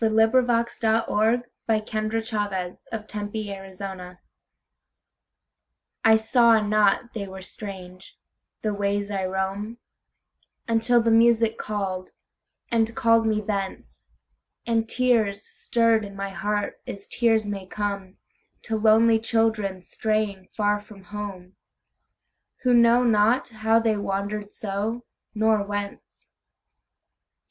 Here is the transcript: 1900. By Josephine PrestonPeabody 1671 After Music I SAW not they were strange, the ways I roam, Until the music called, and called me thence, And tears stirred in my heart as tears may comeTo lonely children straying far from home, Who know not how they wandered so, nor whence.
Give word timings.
1900. 0.03 0.47
By 1.67 1.79
Josephine 1.79 2.09
PrestonPeabody 2.09 2.21
1671 2.89 3.83
After 3.93 3.99
Music 4.01 4.19
I 6.03 6.15
SAW 6.15 6.61
not 6.61 7.13
they 7.13 7.27
were 7.27 7.43
strange, 7.43 8.17
the 8.63 8.73
ways 8.73 9.11
I 9.11 9.25
roam, 9.27 9.77
Until 10.67 11.01
the 11.03 11.11
music 11.11 11.59
called, 11.59 12.09
and 12.71 12.95
called 12.95 13.27
me 13.27 13.41
thence, 13.41 14.09
And 14.65 14.89
tears 14.89 15.43
stirred 15.45 16.03
in 16.03 16.15
my 16.15 16.29
heart 16.29 16.81
as 16.87 17.07
tears 17.07 17.45
may 17.45 17.67
comeTo 17.67 18.15
lonely 18.71 19.19
children 19.19 19.83
straying 19.83 20.47
far 20.57 20.79
from 20.79 21.03
home, 21.03 21.53
Who 22.63 22.73
know 22.73 23.03
not 23.03 23.49
how 23.49 23.77
they 23.79 23.97
wandered 23.97 24.51
so, 24.51 25.03
nor 25.35 25.61
whence. 25.61 26.25